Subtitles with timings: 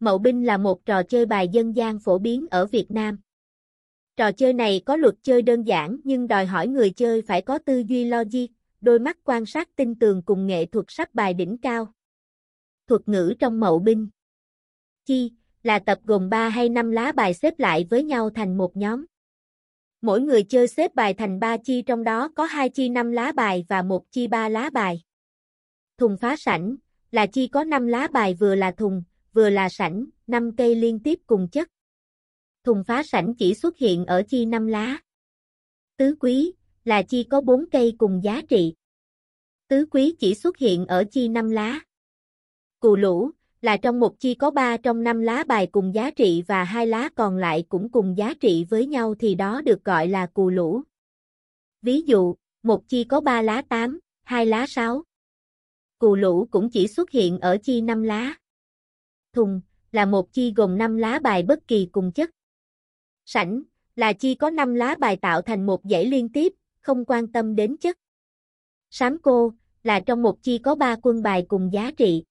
[0.00, 3.18] Mậu binh là một trò chơi bài dân gian phổ biến ở Việt Nam.
[4.16, 7.58] Trò chơi này có luật chơi đơn giản nhưng đòi hỏi người chơi phải có
[7.58, 8.46] tư duy logic,
[8.80, 11.92] đôi mắt quan sát tinh tường cùng nghệ thuật sắp bài đỉnh cao.
[12.86, 14.08] Thuật ngữ trong mậu binh
[15.04, 15.32] Chi
[15.62, 19.04] là tập gồm 3 hay 5 lá bài xếp lại với nhau thành một nhóm.
[20.00, 23.32] Mỗi người chơi xếp bài thành 3 chi trong đó có 2 chi 5 lá
[23.32, 25.02] bài và một chi 3 lá bài.
[25.98, 26.76] Thùng phá sảnh
[27.10, 29.02] là chi có 5 lá bài vừa là thùng,
[29.36, 31.68] vừa là sảnh, 5 cây liên tiếp cùng chất.
[32.64, 34.98] Thùng phá sảnh chỉ xuất hiện ở chi 5 lá.
[35.96, 36.52] Tứ quý
[36.84, 38.74] là chi có 4 cây cùng giá trị.
[39.68, 41.80] Tứ quý chỉ xuất hiện ở chi 5 lá.
[42.80, 46.42] Cù lũ là trong một chi có 3 trong 5 lá bài cùng giá trị
[46.46, 50.08] và hai lá còn lại cũng cùng giá trị với nhau thì đó được gọi
[50.08, 50.82] là cù lũ.
[51.82, 55.02] Ví dụ, một chi có 3 lá 8, hai lá 6.
[55.98, 58.34] Cù lũ cũng chỉ xuất hiện ở chi 5 lá.
[59.36, 59.60] Thùng
[59.92, 62.30] là một chi gồm 5 lá bài bất kỳ cùng chất.
[63.24, 63.62] Sảnh
[63.96, 67.56] là chi có 5 lá bài tạo thành một dãy liên tiếp, không quan tâm
[67.56, 67.98] đến chất.
[68.90, 72.24] Sám cô là trong một chi có 3 quân bài cùng giá trị.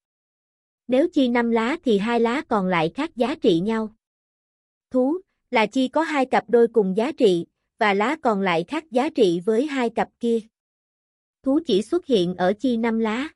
[0.88, 3.96] Nếu chi 5 lá thì hai lá còn lại khác giá trị nhau.
[4.92, 5.18] Thú
[5.52, 7.46] là chi có hai cặp đôi cùng giá trị,
[7.80, 10.40] và lá còn lại khác giá trị với hai cặp kia.
[11.44, 13.30] Thú chỉ xuất hiện ở chi 5 lá.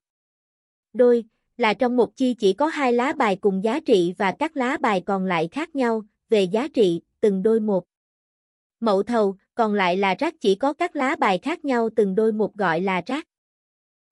[0.93, 1.23] Đôi
[1.59, 4.77] là trong một chi chỉ có hai lá bài cùng giá trị và các lá
[4.81, 7.85] bài còn lại khác nhau về giá trị, từng đôi một.
[8.79, 12.31] Mậu thầu, còn lại là rác chỉ có các lá bài khác nhau từng đôi
[12.31, 13.27] một gọi là rác.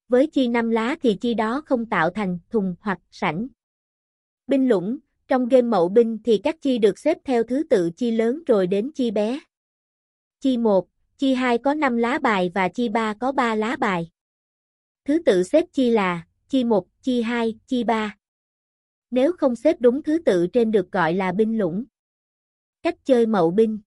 [0.07, 3.47] Với chi năm lá thì chi đó không tạo thành thùng hoặc sảnh.
[4.47, 8.11] Binh lũng, trong game mậu binh thì các chi được xếp theo thứ tự chi
[8.11, 9.39] lớn rồi đến chi bé.
[10.39, 10.87] Chi 1,
[11.17, 14.09] chi 2 có 5 lá bài và chi 3 có 3 lá bài.
[15.05, 18.17] Thứ tự xếp chi là chi 1, chi 2, chi 3.
[19.11, 21.85] Nếu không xếp đúng thứ tự trên được gọi là binh lũng.
[22.81, 23.79] Cách chơi mậu binh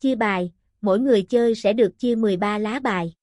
[0.00, 3.14] Chia bài, mỗi người chơi sẽ được chia 13 lá bài.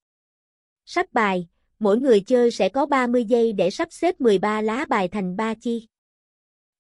[0.85, 1.47] Sắp bài,
[1.79, 5.53] mỗi người chơi sẽ có 30 giây để sắp xếp 13 lá bài thành 3
[5.53, 5.87] chi.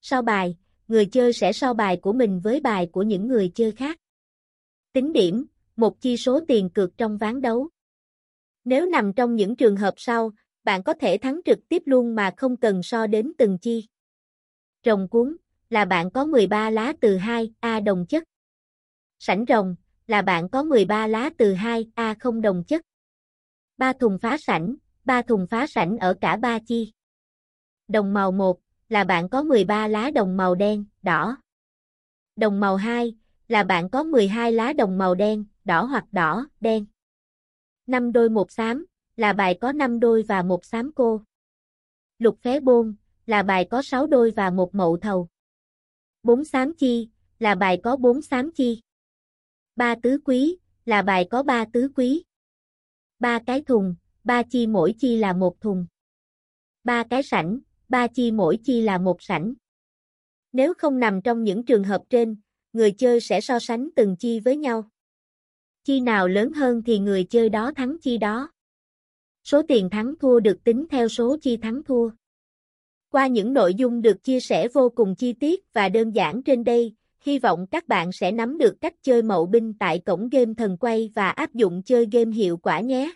[0.01, 3.71] Sau bài, người chơi sẽ so bài của mình với bài của những người chơi
[3.71, 3.99] khác.
[4.93, 7.69] Tính điểm, một chi số tiền cược trong ván đấu.
[8.63, 10.31] Nếu nằm trong những trường hợp sau,
[10.65, 13.87] bạn có thể thắng trực tiếp luôn mà không cần so đến từng chi.
[14.85, 15.37] Rồng cuốn,
[15.69, 18.23] là bạn có 13 lá từ 2, A đồng chất.
[19.19, 19.75] Sảnh rồng,
[20.07, 22.81] là bạn có 13 lá từ 2, A không đồng chất.
[23.77, 26.93] Ba thùng phá sảnh, ba thùng phá sảnh ở cả ba chi.
[27.87, 28.59] Đồng màu 1,
[28.89, 31.37] là bạn có 13 lá đồng màu đen, đỏ.
[32.35, 33.15] Đồng màu 2,
[33.47, 36.85] là bạn có 12 lá đồng màu đen, đỏ hoặc đỏ, đen.
[37.87, 41.21] 5 đôi một xám, là bài có 5 đôi và một xám cô.
[42.19, 42.95] Lục phé bôn,
[43.25, 45.27] là bài có 6 đôi và một mậu thầu.
[46.23, 47.09] 4 xám chi,
[47.39, 48.81] là bài có 4 xám chi.
[49.75, 52.23] 3 tứ quý, là bài có 3 tứ quý.
[53.19, 55.85] 3 cái thùng, 3 chi mỗi chi là một thùng.
[56.83, 57.59] 3 cái sảnh,
[57.89, 59.53] 3 chi mỗi chi là một sảnh.
[60.51, 62.35] Nếu không nằm trong những trường hợp trên,
[62.73, 64.89] người chơi sẽ so sánh từng chi với nhau.
[65.83, 68.51] Chi nào lớn hơn thì người chơi đó thắng chi đó.
[69.45, 72.09] Số tiền thắng thua được tính theo số chi thắng thua.
[73.11, 76.63] Qua những nội dung được chia sẻ vô cùng chi tiết và đơn giản trên
[76.63, 80.53] đây, hy vọng các bạn sẽ nắm được cách chơi mậu binh tại cổng game
[80.57, 83.13] thần quay và áp dụng chơi game hiệu quả nhé.